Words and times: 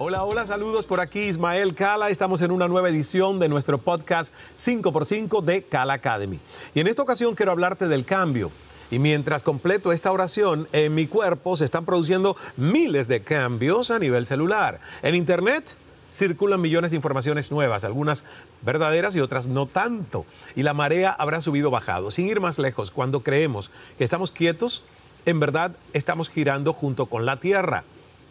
Hola, 0.00 0.22
hola, 0.22 0.46
saludos 0.46 0.86
por 0.86 1.00
aquí 1.00 1.22
Ismael 1.22 1.74
Cala. 1.74 2.08
Estamos 2.08 2.40
en 2.42 2.52
una 2.52 2.68
nueva 2.68 2.88
edición 2.88 3.40
de 3.40 3.48
nuestro 3.48 3.78
podcast 3.78 4.32
5x5 4.56 5.42
de 5.42 5.64
Cala 5.64 5.94
Academy. 5.94 6.38
Y 6.72 6.78
en 6.78 6.86
esta 6.86 7.02
ocasión 7.02 7.34
quiero 7.34 7.50
hablarte 7.50 7.88
del 7.88 8.04
cambio. 8.04 8.52
Y 8.92 9.00
mientras 9.00 9.42
completo 9.42 9.90
esta 9.90 10.12
oración, 10.12 10.68
en 10.70 10.94
mi 10.94 11.08
cuerpo 11.08 11.56
se 11.56 11.64
están 11.64 11.84
produciendo 11.84 12.36
miles 12.56 13.08
de 13.08 13.22
cambios 13.22 13.90
a 13.90 13.98
nivel 13.98 14.24
celular. 14.24 14.78
En 15.02 15.16
Internet 15.16 15.74
circulan 16.12 16.60
millones 16.60 16.92
de 16.92 16.96
informaciones 16.96 17.50
nuevas, 17.50 17.82
algunas 17.82 18.22
verdaderas 18.62 19.16
y 19.16 19.20
otras 19.20 19.48
no 19.48 19.66
tanto. 19.66 20.26
Y 20.54 20.62
la 20.62 20.74
marea 20.74 21.10
habrá 21.10 21.40
subido 21.40 21.72
bajado. 21.72 22.12
Sin 22.12 22.28
ir 22.28 22.38
más 22.38 22.60
lejos, 22.60 22.92
cuando 22.92 23.24
creemos 23.24 23.72
que 23.98 24.04
estamos 24.04 24.30
quietos, 24.30 24.84
en 25.26 25.40
verdad 25.40 25.72
estamos 25.92 26.30
girando 26.30 26.72
junto 26.72 27.06
con 27.06 27.26
la 27.26 27.40
Tierra. 27.40 27.82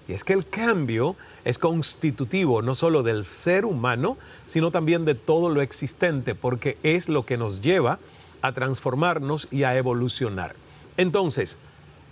Y 0.08 0.14
es 0.14 0.24
que 0.24 0.34
el 0.34 0.48
cambio 0.48 1.16
es 1.44 1.60
constitutivo 1.60 2.62
no 2.62 2.76
solo 2.76 3.04
del 3.04 3.26
ser 3.26 3.66
humano, 3.66 4.18
sino 4.46 4.72
también 4.72 5.06
de 5.06 5.16
todo 5.16 5.50
lo 5.50 5.62
existente, 5.62 6.36
porque 6.36 6.78
es 6.84 7.10
lo 7.10 7.26
que 7.26 7.38
nos 7.38 7.62
lleva 7.62 8.00
a 8.42 8.52
transformarnos 8.52 9.48
y 9.52 9.64
a 9.64 9.76
evolucionar. 9.76 10.56
Entonces, 10.96 11.58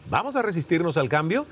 ¿vamos 0.09 0.35
a 0.35 0.41
resistirnos 0.41 0.97
al 0.97 1.09
cambio? 1.09 1.45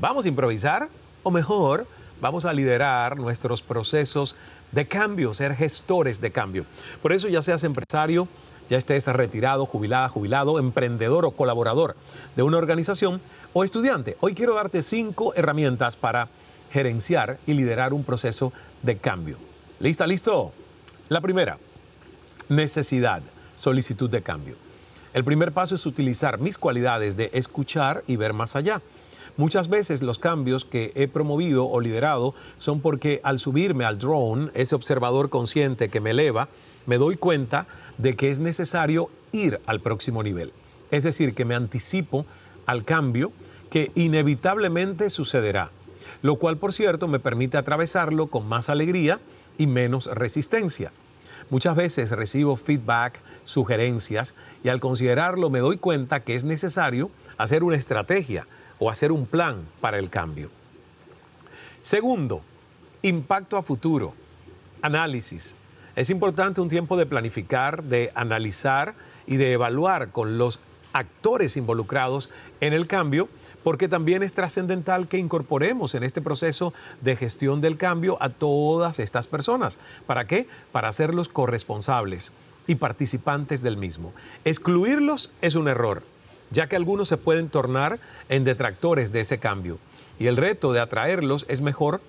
¿Vamos 0.00 0.24
a 0.24 0.28
improvisar? 0.28 0.88
O 1.22 1.30
mejor, 1.30 1.86
vamos 2.20 2.44
a 2.44 2.52
liderar 2.52 3.16
nuestros 3.16 3.62
procesos 3.62 4.36
de 4.72 4.86
cambio, 4.86 5.34
ser 5.34 5.54
gestores 5.56 6.20
de 6.20 6.30
cambio. 6.30 6.64
Por 7.02 7.12
eso 7.12 7.28
ya 7.28 7.42
seas 7.42 7.64
empresario, 7.64 8.28
ya 8.68 8.78
estés 8.78 9.06
retirado, 9.06 9.66
jubilada, 9.66 10.08
jubilado, 10.08 10.58
emprendedor 10.58 11.24
o 11.24 11.30
colaborador 11.30 11.96
de 12.36 12.42
una 12.42 12.58
organización 12.58 13.20
o 13.52 13.64
estudiante. 13.64 14.16
Hoy 14.20 14.34
quiero 14.34 14.54
darte 14.54 14.82
cinco 14.82 15.34
herramientas 15.34 15.96
para 15.96 16.28
gerenciar 16.70 17.38
y 17.46 17.54
liderar 17.54 17.92
un 17.92 18.04
proceso 18.04 18.52
de 18.82 18.96
cambio. 18.96 19.38
¿Lista? 19.80 20.06
¿Listo? 20.06 20.52
La 21.08 21.20
primera, 21.20 21.58
necesidad, 22.48 23.22
solicitud 23.54 24.10
de 24.10 24.22
cambio. 24.22 24.56
El 25.14 25.24
primer 25.24 25.52
paso 25.52 25.74
es 25.74 25.86
utilizar 25.86 26.38
mis 26.38 26.58
cualidades 26.58 27.16
de 27.16 27.30
escuchar 27.32 28.04
y 28.06 28.16
ver 28.16 28.34
más 28.34 28.56
allá. 28.56 28.82
Muchas 29.38 29.68
veces 29.68 30.02
los 30.02 30.18
cambios 30.18 30.64
que 30.64 30.92
he 30.96 31.06
promovido 31.08 31.66
o 31.66 31.80
liderado 31.80 32.34
son 32.56 32.80
porque 32.80 33.20
al 33.22 33.38
subirme 33.38 33.84
al 33.84 33.98
drone, 33.98 34.50
ese 34.54 34.74
observador 34.74 35.30
consciente 35.30 35.88
que 35.88 36.00
me 36.00 36.10
eleva, 36.10 36.48
me 36.88 36.98
doy 36.98 37.16
cuenta 37.16 37.68
de 37.98 38.16
que 38.16 38.30
es 38.30 38.40
necesario 38.40 39.10
ir 39.30 39.60
al 39.66 39.80
próximo 39.80 40.24
nivel. 40.24 40.52
Es 40.90 41.04
decir, 41.04 41.34
que 41.34 41.44
me 41.44 41.54
anticipo 41.54 42.26
al 42.66 42.84
cambio 42.84 43.30
que 43.70 43.92
inevitablemente 43.94 45.08
sucederá, 45.08 45.70
lo 46.22 46.36
cual 46.36 46.56
por 46.56 46.72
cierto 46.72 47.06
me 47.06 47.20
permite 47.20 47.58
atravesarlo 47.58 48.26
con 48.26 48.48
más 48.48 48.68
alegría 48.68 49.20
y 49.56 49.68
menos 49.68 50.06
resistencia. 50.06 50.90
Muchas 51.50 51.76
veces 51.76 52.10
recibo 52.10 52.56
feedback, 52.56 53.20
sugerencias 53.44 54.34
y 54.64 54.68
al 54.68 54.80
considerarlo 54.80 55.50
me 55.50 55.60
doy 55.60 55.76
cuenta 55.76 56.20
que 56.20 56.34
es 56.34 56.42
necesario 56.42 57.10
hacer 57.36 57.62
una 57.62 57.76
estrategia, 57.76 58.48
o 58.78 58.90
hacer 58.90 59.12
un 59.12 59.26
plan 59.26 59.66
para 59.80 59.98
el 59.98 60.10
cambio. 60.10 60.50
Segundo, 61.82 62.42
impacto 63.02 63.56
a 63.56 63.62
futuro, 63.62 64.14
análisis. 64.82 65.56
Es 65.98 66.10
importante 66.10 66.60
un 66.60 66.68
tiempo 66.68 66.96
de 66.96 67.06
planificar, 67.06 67.82
de 67.82 68.12
analizar 68.14 68.94
y 69.26 69.36
de 69.36 69.50
evaluar 69.50 70.12
con 70.12 70.38
los 70.38 70.60
actores 70.92 71.56
involucrados 71.56 72.30
en 72.60 72.72
el 72.72 72.86
cambio, 72.86 73.28
porque 73.64 73.88
también 73.88 74.22
es 74.22 74.32
trascendental 74.32 75.08
que 75.08 75.18
incorporemos 75.18 75.96
en 75.96 76.04
este 76.04 76.22
proceso 76.22 76.72
de 77.00 77.16
gestión 77.16 77.60
del 77.60 77.76
cambio 77.76 78.16
a 78.20 78.28
todas 78.28 79.00
estas 79.00 79.26
personas. 79.26 79.80
¿Para 80.06 80.28
qué? 80.28 80.46
Para 80.70 80.86
hacerlos 80.86 81.28
corresponsables 81.28 82.30
y 82.68 82.76
participantes 82.76 83.62
del 83.62 83.76
mismo. 83.76 84.12
Excluirlos 84.44 85.32
es 85.42 85.56
un 85.56 85.66
error 85.66 86.04
ya 86.52 86.68
que 86.68 86.76
algunos 86.76 87.08
se 87.08 87.16
pueden 87.16 87.48
tornar 87.48 87.98
en 88.28 88.44
detractores 88.44 89.10
de 89.10 89.22
ese 89.22 89.38
cambio. 89.38 89.78
Y 90.20 90.28
el 90.28 90.36
reto 90.36 90.72
de 90.72 90.78
atraerlos 90.78 91.44
es 91.48 91.60
mejor 91.60 92.00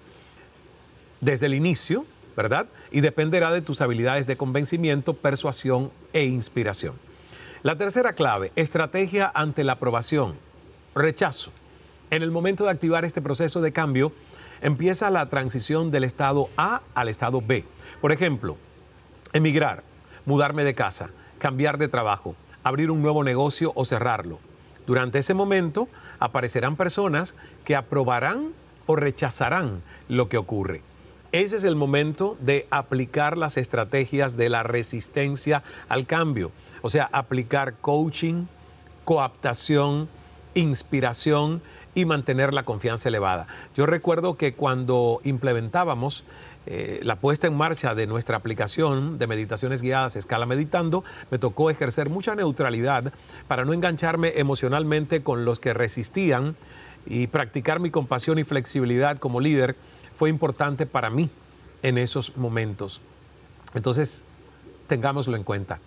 desde 1.21 1.47
el 1.47 1.55
inicio, 1.55 2.05
Y 2.91 3.01
dependerá 3.01 3.51
de 3.51 3.61
tus 3.61 3.81
habilidades 3.81 4.27
de 4.27 4.37
convencimiento, 4.37 5.13
persuasión 5.13 5.91
e 6.13 6.25
inspiración. 6.25 6.93
La 7.63 7.77
tercera 7.77 8.13
clave, 8.13 8.51
estrategia 8.55 9.29
ante 9.33 9.63
la 9.63 9.73
aprobación, 9.73 10.35
rechazo. 10.95 11.51
En 12.09 12.23
el 12.23 12.31
momento 12.31 12.63
de 12.63 12.71
activar 12.71 13.03
este 13.03 13.21
proceso 13.21 13.59
de 13.59 13.73
cambio, 13.73 14.13
empieza 14.61 15.09
la 15.09 15.27
transición 15.27 15.91
del 15.91 16.05
estado 16.05 16.49
A 16.55 16.81
al 16.95 17.09
estado 17.09 17.41
B. 17.41 17.65
Por 18.01 18.11
ejemplo, 18.11 18.57
emigrar, 19.33 19.83
mudarme 20.25 20.63
de 20.63 20.73
casa, 20.73 21.11
cambiar 21.37 21.77
de 21.77 21.87
trabajo, 21.87 22.35
abrir 22.63 22.91
un 22.91 23.01
nuevo 23.01 23.23
negocio 23.23 23.71
o 23.75 23.85
cerrarlo. 23.85 24.39
Durante 24.87 25.19
ese 25.19 25.33
momento 25.33 25.87
aparecerán 26.19 26.75
personas 26.75 27.35
que 27.63 27.75
aprobarán 27.75 28.53
o 28.85 28.95
rechazarán 28.95 29.83
lo 30.07 30.29
que 30.29 30.37
ocurre. 30.37 30.81
Ese 31.31 31.57
es 31.57 31.63
el 31.63 31.75
momento 31.75 32.37
de 32.39 32.67
aplicar 32.71 33.37
las 33.37 33.57
estrategias 33.57 34.35
de 34.35 34.49
la 34.49 34.63
resistencia 34.63 35.61
al 35.87 36.07
cambio, 36.07 36.51
o 36.81 36.89
sea, 36.89 37.07
aplicar 37.11 37.75
coaching, 37.81 38.45
coaptación, 39.05 40.09
inspiración 40.55 41.61
y 41.93 42.05
mantener 42.05 42.51
la 42.51 42.63
confianza 42.63 43.09
elevada. 43.09 43.45
Yo 43.75 43.85
recuerdo 43.85 44.37
que 44.37 44.53
cuando 44.53 45.21
implementábamos 45.23 46.23
eh, 46.65 46.99
la 47.03 47.15
puesta 47.15 47.45
en 47.45 47.55
marcha 47.55 47.93
de 47.93 48.07
nuestra 48.07 48.37
aplicación 48.37 49.19
de 49.19 49.27
meditaciones 49.27 49.83
guiadas 49.83 50.15
Escala 50.15 50.47
Meditando, 50.47 51.03
me 51.29 51.37
tocó 51.37 51.69
ejercer 51.69 52.09
mucha 52.09 52.33
neutralidad 52.33 53.13
para 53.47 53.65
no 53.65 53.73
engancharme 53.73 54.33
emocionalmente 54.37 55.21
con 55.21 55.45
los 55.45 55.59
que 55.59 55.75
resistían 55.75 56.55
y 57.05 57.27
practicar 57.27 57.79
mi 57.79 57.91
compasión 57.91 58.39
y 58.39 58.43
flexibilidad 58.43 59.17
como 59.17 59.39
líder 59.39 59.75
fue 60.19 60.29
importante 60.29 60.85
para 60.85 61.09
mí 61.09 61.29
en 61.81 61.97
esos 61.97 62.35
momentos. 62.35 62.99
Entonces, 63.73 64.23
tengámoslo 64.87 65.37
en 65.37 65.45
cuenta. 65.45 65.79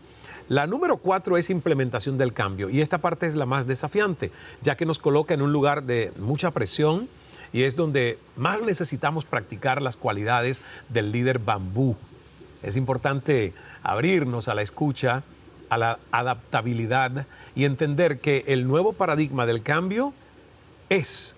La 0.49 0.67
número 0.67 0.97
cuatro 0.97 1.37
es 1.37 1.51
implementación 1.51 2.17
del 2.17 2.33
cambio 2.33 2.71
y 2.71 2.81
esta 2.81 2.97
parte 2.97 3.27
es 3.27 3.35
la 3.35 3.45
más 3.45 3.67
desafiante, 3.67 4.33
ya 4.63 4.75
que 4.75 4.87
nos 4.87 4.99
coloca 4.99 5.35
en 5.35 5.43
un 5.43 5.53
lugar 5.53 5.83
de 5.83 6.15
mucha 6.19 6.51
presión, 6.51 7.11
y 7.53 7.65
es 7.65 7.77
donde 7.77 8.19
más 8.35 8.63
necesitamos 8.63 9.27
practicar 9.27 9.83
las 9.83 9.99
cualidades 9.99 10.63
del 10.89 11.13
líder 11.13 11.39
bambú. 11.39 11.95
Es 12.63 12.79
importante 12.79 13.53
abrirnos 13.83 14.49
a 14.49 14.55
la 14.55 14.63
escucha, 14.63 15.25
a 15.69 15.77
la 15.77 15.99
adaptabilidad 16.11 17.27
y 17.55 17.67
entender 17.67 18.19
que 18.19 18.45
el 18.47 18.67
nuevo 18.67 18.95
paradigma 18.95 19.45
del 19.45 19.63
cambio 19.63 20.15
es, 20.89 21.37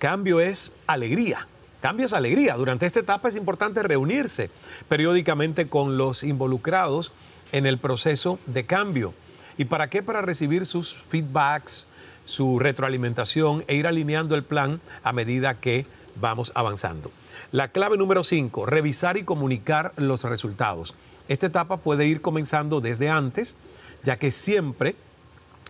cambio 0.00 0.40
es 0.40 0.72
alegría. 0.88 1.46
Cambio 1.84 2.06
es 2.06 2.14
alegría. 2.14 2.54
Durante 2.54 2.86
esta 2.86 3.00
etapa 3.00 3.28
es 3.28 3.36
importante 3.36 3.82
reunirse 3.82 4.48
periódicamente 4.88 5.68
con 5.68 5.98
los 5.98 6.24
involucrados 6.24 7.12
en 7.52 7.66
el 7.66 7.76
proceso 7.76 8.38
de 8.46 8.64
cambio. 8.64 9.12
¿Y 9.58 9.66
para 9.66 9.90
qué? 9.90 10.02
Para 10.02 10.22
recibir 10.22 10.64
sus 10.64 10.94
feedbacks, 10.94 11.86
su 12.24 12.58
retroalimentación 12.58 13.64
e 13.66 13.74
ir 13.74 13.86
alineando 13.86 14.34
el 14.34 14.44
plan 14.44 14.80
a 15.02 15.12
medida 15.12 15.60
que 15.60 15.84
vamos 16.18 16.52
avanzando. 16.54 17.10
La 17.52 17.68
clave 17.68 17.98
número 17.98 18.24
5, 18.24 18.64
revisar 18.64 19.18
y 19.18 19.24
comunicar 19.24 19.92
los 19.98 20.24
resultados. 20.24 20.94
Esta 21.28 21.48
etapa 21.48 21.76
puede 21.76 22.06
ir 22.06 22.22
comenzando 22.22 22.80
desde 22.80 23.10
antes, 23.10 23.56
ya 24.04 24.18
que 24.18 24.30
siempre, 24.30 24.96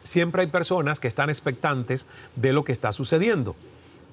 siempre 0.04 0.42
hay 0.42 0.48
personas 0.48 1.00
que 1.00 1.08
están 1.08 1.28
expectantes 1.28 2.06
de 2.36 2.52
lo 2.52 2.62
que 2.62 2.70
está 2.70 2.92
sucediendo. 2.92 3.56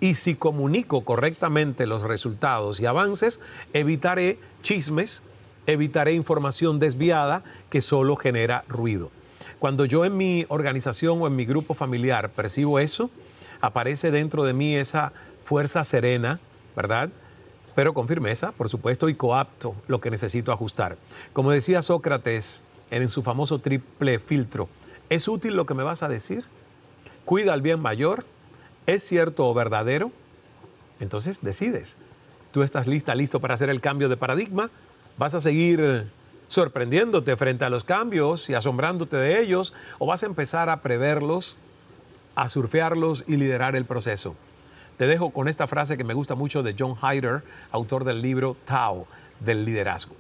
Y 0.02 0.16
si 0.16 0.36
comunico 0.36 1.06
correctamente 1.06 1.88
los 1.88 2.02
resultados 2.02 2.82
y 2.82 2.88
avances, 2.88 3.40
evitaré 3.72 4.40
chismes, 4.64 5.24
evitaré 5.68 6.14
información 6.14 6.80
desviada 6.80 7.44
que 7.70 7.82
solo 7.82 8.18
genera 8.18 8.66
ruido. 8.68 9.12
Cuando 9.60 9.86
yo 9.86 10.04
en 10.04 10.18
mi 10.18 10.46
organización 10.50 11.22
o 11.22 11.28
en 11.28 11.36
mi 11.36 11.46
grupo 11.46 11.76
familiar 11.76 12.32
percibo 12.32 12.80
eso, 12.80 13.12
aparece 13.62 14.10
dentro 14.10 14.44
de 14.44 14.54
mí 14.54 14.76
esa 14.76 15.14
fuerza 15.44 15.84
serena, 15.84 16.40
¿verdad? 16.76 17.10
Pero 17.76 17.94
con 17.94 18.08
firmeza, 18.08 18.52
por 18.54 18.70
supuesto, 18.70 19.08
y 19.08 19.14
coapto 19.14 19.76
lo 19.88 20.02
que 20.02 20.10
necesito 20.10 20.52
ajustar. 20.52 20.98
Como 21.32 21.52
decía 21.52 21.84
Sócrates, 21.84 22.64
en 22.90 23.08
su 23.08 23.22
famoso 23.22 23.60
triple 23.60 24.20
filtro. 24.20 24.68
¿Es 25.10 25.28
útil 25.28 25.56
lo 25.56 25.66
que 25.66 25.76
me 25.76 25.84
vas 25.84 26.04
a 26.04 26.10
decir? 26.10 26.46
¿Cuida 27.24 27.54
al 27.54 27.62
bien 27.62 27.80
mayor? 27.80 28.26
¿Es 28.86 29.04
cierto 29.04 29.48
o 29.48 29.54
verdadero? 29.54 30.12
Entonces 31.00 31.40
decides. 31.42 31.98
¿Tú 32.52 32.64
estás 32.64 32.88
lista, 32.88 33.16
listo 33.16 33.40
para 33.40 33.54
hacer 33.54 33.70
el 33.70 33.82
cambio 33.82 34.10
de 34.10 34.18
paradigma? 34.18 34.70
¿Vas 35.18 35.36
a 35.36 35.40
seguir 35.40 36.12
sorprendiéndote 36.48 37.38
frente 37.38 37.64
a 37.64 37.70
los 37.70 37.84
cambios 37.84 38.50
y 38.50 38.54
asombrándote 38.54 39.18
de 39.18 39.42
ellos? 39.42 39.74
¿O 40.00 40.08
vas 40.08 40.24
a 40.24 40.26
empezar 40.26 40.70
a 40.70 40.82
preverlos, 40.82 41.56
a 42.36 42.50
surfearlos 42.50 43.24
y 43.28 43.38
liderar 43.38 43.76
el 43.76 43.86
proceso? 43.86 44.36
Te 44.98 45.08
dejo 45.08 45.32
con 45.32 45.48
esta 45.48 45.68
frase 45.68 45.98
que 45.98 46.04
me 46.04 46.14
gusta 46.14 46.36
mucho 46.36 46.62
de 46.62 46.76
John 46.78 46.96
Hyder, 46.96 47.44
autor 47.72 48.04
del 48.04 48.22
libro 48.22 48.58
Tao 48.66 49.08
del 49.40 49.66
liderazgo. 49.66 50.16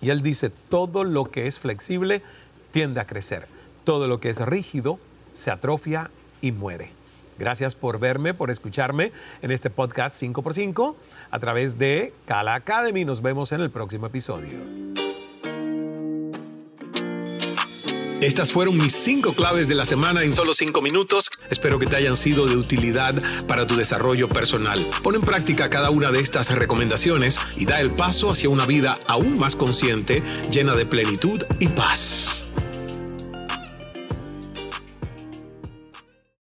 Y 0.00 0.10
él 0.10 0.22
dice, 0.22 0.50
todo 0.50 1.04
lo 1.04 1.26
que 1.26 1.46
es 1.46 1.58
flexible 1.58 2.22
tiende 2.70 3.00
a 3.00 3.06
crecer, 3.06 3.48
todo 3.84 4.06
lo 4.06 4.20
que 4.20 4.30
es 4.30 4.40
rígido 4.40 4.98
se 5.34 5.50
atrofia 5.50 6.10
y 6.40 6.52
muere. 6.52 6.97
Gracias 7.38 7.74
por 7.74 7.98
verme, 7.98 8.34
por 8.34 8.50
escucharme 8.50 9.12
en 9.42 9.50
este 9.50 9.70
podcast 9.70 10.20
5x5 10.22 10.94
a 11.30 11.38
través 11.38 11.78
de 11.78 12.12
Cala 12.26 12.54
Academy. 12.54 13.04
Nos 13.04 13.22
vemos 13.22 13.52
en 13.52 13.60
el 13.60 13.70
próximo 13.70 14.06
episodio. 14.06 14.88
Estas 18.20 18.50
fueron 18.50 18.76
mis 18.76 18.96
cinco 18.96 19.32
claves 19.32 19.68
de 19.68 19.76
la 19.76 19.84
semana 19.84 20.24
en 20.24 20.32
solo 20.32 20.52
cinco 20.52 20.82
minutos. 20.82 21.30
Espero 21.50 21.78
que 21.78 21.86
te 21.86 21.94
hayan 21.94 22.16
sido 22.16 22.48
de 22.48 22.56
utilidad 22.56 23.14
para 23.46 23.64
tu 23.64 23.76
desarrollo 23.76 24.28
personal. 24.28 24.84
Pon 25.04 25.14
en 25.14 25.20
práctica 25.20 25.70
cada 25.70 25.90
una 25.90 26.10
de 26.10 26.18
estas 26.18 26.50
recomendaciones 26.50 27.38
y 27.56 27.64
da 27.64 27.80
el 27.80 27.92
paso 27.92 28.32
hacia 28.32 28.48
una 28.48 28.66
vida 28.66 28.98
aún 29.06 29.38
más 29.38 29.54
consciente, 29.54 30.24
llena 30.50 30.74
de 30.74 30.84
plenitud 30.84 31.44
y 31.60 31.68
paz. 31.68 32.47